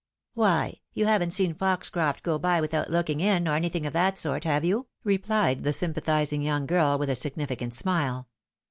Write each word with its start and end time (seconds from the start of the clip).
"Why, 0.33 0.79
you 0.93 1.05
haven't 1.05 1.29
seen 1.29 1.53
Foxcroft 1.53 2.23
go 2.23 2.39
by 2.39 2.59
without 2.59 2.89
looking 2.89 3.19
in, 3.19 3.47
or 3.47 3.53
anything 3.53 3.85
of 3.85 3.93
that 3.93 4.17
sort, 4.17 4.45
have 4.45 4.65
you?" 4.65 4.87
repHed 5.05 5.61
the 5.61 5.69
sympatlusing 5.69 6.41
young 6.43 6.65
girl, 6.65 6.97
with 6.97 7.11
a 7.11 7.15
significant 7.15 7.75
smile. 7.75 8.27